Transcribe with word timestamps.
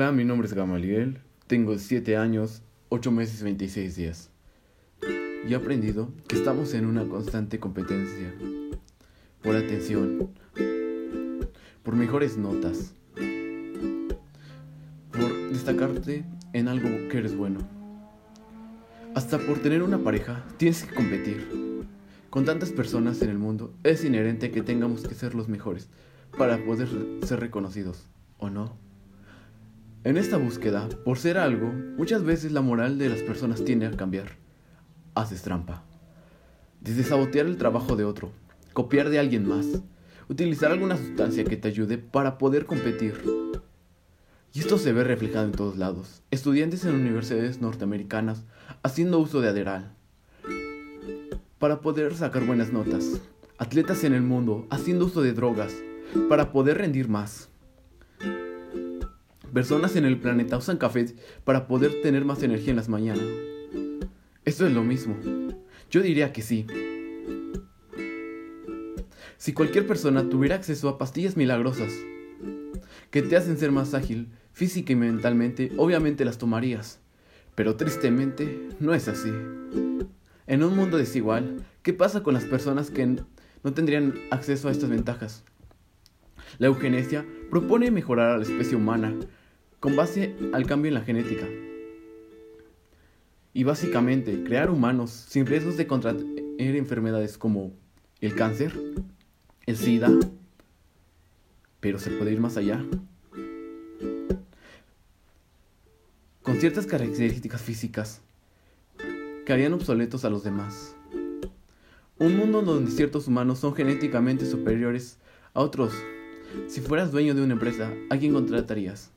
Hola, 0.00 0.12
mi 0.12 0.24
nombre 0.24 0.48
es 0.48 0.54
Gamaliel, 0.54 1.18
tengo 1.46 1.76
7 1.76 2.16
años, 2.16 2.62
8 2.88 3.10
meses 3.10 3.42
y 3.42 3.44
26 3.44 3.96
días. 3.96 4.30
Y 5.46 5.52
he 5.52 5.54
aprendido 5.54 6.10
que 6.26 6.36
estamos 6.36 6.72
en 6.72 6.86
una 6.86 7.06
constante 7.06 7.60
competencia 7.60 8.32
por 9.42 9.56
atención, 9.56 10.30
por 11.82 11.96
mejores 11.96 12.38
notas, 12.38 12.94
por 15.12 15.50
destacarte 15.52 16.24
en 16.54 16.68
algo 16.68 16.88
que 17.10 17.18
eres 17.18 17.36
bueno. 17.36 17.60
Hasta 19.14 19.36
por 19.36 19.58
tener 19.58 19.82
una 19.82 19.98
pareja 19.98 20.46
tienes 20.56 20.82
que 20.84 20.94
competir. 20.94 21.46
Con 22.30 22.46
tantas 22.46 22.70
personas 22.70 23.20
en 23.20 23.28
el 23.28 23.38
mundo 23.38 23.74
es 23.82 24.02
inherente 24.02 24.50
que 24.50 24.62
tengamos 24.62 25.06
que 25.06 25.14
ser 25.14 25.34
los 25.34 25.50
mejores 25.50 25.90
para 26.38 26.56
poder 26.64 26.88
ser 27.22 27.40
reconocidos, 27.40 28.08
¿o 28.38 28.48
no? 28.48 28.89
En 30.02 30.16
esta 30.16 30.38
búsqueda, 30.38 30.88
por 31.04 31.18
ser 31.18 31.36
algo, 31.36 31.74
muchas 31.98 32.24
veces 32.24 32.52
la 32.52 32.62
moral 32.62 32.96
de 32.96 33.10
las 33.10 33.22
personas 33.22 33.62
tiende 33.62 33.84
a 33.84 33.90
cambiar. 33.90 34.38
Haces 35.14 35.42
trampa. 35.42 35.84
Desde 36.80 37.04
sabotear 37.04 37.44
el 37.44 37.58
trabajo 37.58 37.96
de 37.96 38.04
otro, 38.04 38.32
copiar 38.72 39.10
de 39.10 39.18
alguien 39.18 39.46
más, 39.46 39.66
utilizar 40.30 40.72
alguna 40.72 40.96
sustancia 40.96 41.44
que 41.44 41.58
te 41.58 41.68
ayude 41.68 41.98
para 41.98 42.38
poder 42.38 42.64
competir. 42.64 43.22
Y 44.54 44.60
esto 44.60 44.78
se 44.78 44.94
ve 44.94 45.04
reflejado 45.04 45.44
en 45.44 45.52
todos 45.52 45.76
lados. 45.76 46.22
Estudiantes 46.30 46.86
en 46.86 46.94
universidades 46.94 47.60
norteamericanas 47.60 48.44
haciendo 48.82 49.18
uso 49.18 49.42
de 49.42 49.50
Aderal 49.50 49.92
para 51.58 51.82
poder 51.82 52.14
sacar 52.14 52.46
buenas 52.46 52.72
notas. 52.72 53.20
Atletas 53.58 54.02
en 54.04 54.14
el 54.14 54.22
mundo 54.22 54.66
haciendo 54.70 55.04
uso 55.04 55.20
de 55.20 55.34
drogas 55.34 55.74
para 56.30 56.52
poder 56.52 56.78
rendir 56.78 57.10
más. 57.10 57.50
Personas 59.52 59.96
en 59.96 60.04
el 60.04 60.18
planeta 60.18 60.56
usan 60.56 60.76
café 60.76 61.06
para 61.44 61.66
poder 61.66 62.02
tener 62.02 62.24
más 62.24 62.42
energía 62.42 62.70
en 62.70 62.76
las 62.76 62.88
mañanas. 62.88 63.24
Esto 64.44 64.66
es 64.66 64.72
lo 64.72 64.84
mismo. 64.84 65.16
Yo 65.90 66.02
diría 66.02 66.32
que 66.32 66.42
sí. 66.42 66.66
Si 69.38 69.52
cualquier 69.52 69.88
persona 69.88 70.28
tuviera 70.28 70.54
acceso 70.54 70.88
a 70.88 70.98
pastillas 70.98 71.36
milagrosas 71.36 71.92
que 73.10 73.22
te 73.22 73.36
hacen 73.36 73.58
ser 73.58 73.72
más 73.72 73.92
ágil 73.94 74.28
física 74.52 74.92
y 74.92 74.96
mentalmente, 74.96 75.72
obviamente 75.78 76.24
las 76.24 76.38
tomarías. 76.38 77.00
Pero 77.56 77.74
tristemente 77.74 78.68
no 78.78 78.94
es 78.94 79.08
así. 79.08 79.32
En 80.46 80.62
un 80.62 80.76
mundo 80.76 80.96
desigual, 80.96 81.64
¿qué 81.82 81.92
pasa 81.92 82.22
con 82.22 82.34
las 82.34 82.44
personas 82.44 82.90
que 82.90 83.04
no 83.04 83.72
tendrían 83.74 84.14
acceso 84.30 84.68
a 84.68 84.72
estas 84.72 84.90
ventajas? 84.90 85.42
La 86.58 86.68
eugenesia 86.68 87.26
propone 87.50 87.90
mejorar 87.90 88.30
a 88.30 88.36
la 88.36 88.44
especie 88.44 88.76
humana 88.76 89.14
con 89.80 89.96
base 89.96 90.36
al 90.52 90.66
cambio 90.66 90.90
en 90.90 90.94
la 90.94 91.00
genética. 91.00 91.48
Y 93.52 93.64
básicamente 93.64 94.44
crear 94.44 94.70
humanos 94.70 95.10
sin 95.10 95.46
riesgos 95.46 95.76
de 95.76 95.86
contraer 95.86 96.24
enfermedades 96.58 97.38
como 97.38 97.72
el 98.20 98.34
cáncer, 98.34 98.78
el 99.66 99.76
SIDA, 99.76 100.10
pero 101.80 101.98
se 101.98 102.10
puede 102.10 102.32
ir 102.32 102.40
más 102.40 102.58
allá. 102.58 102.84
Con 106.42 106.60
ciertas 106.60 106.86
características 106.86 107.62
físicas 107.62 108.20
que 109.46 109.52
harían 109.52 109.72
obsoletos 109.72 110.24
a 110.24 110.30
los 110.30 110.44
demás. 110.44 110.94
Un 112.18 112.36
mundo 112.36 112.60
donde 112.60 112.90
ciertos 112.90 113.26
humanos 113.26 113.58
son 113.58 113.74
genéticamente 113.74 114.44
superiores 114.44 115.18
a 115.54 115.60
otros. 115.60 115.94
Si 116.68 116.82
fueras 116.82 117.12
dueño 117.12 117.34
de 117.34 117.42
una 117.42 117.54
empresa, 117.54 117.90
¿a 118.10 118.18
quién 118.18 118.34
contratarías? 118.34 119.10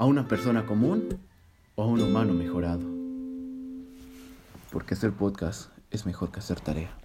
¿A 0.00 0.06
una 0.06 0.26
persona 0.26 0.64
común 0.64 1.18
o 1.74 1.82
a 1.82 1.86
un 1.86 2.00
humano 2.00 2.32
mejorado? 2.32 2.88
Porque 4.72 4.94
hacer 4.94 5.12
podcast 5.12 5.72
es 5.90 6.06
mejor 6.06 6.32
que 6.32 6.38
hacer 6.38 6.58
tarea. 6.58 6.99